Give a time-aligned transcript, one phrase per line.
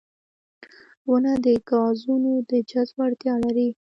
[1.09, 3.67] •ونه د ګازونو د جذب وړتیا لري.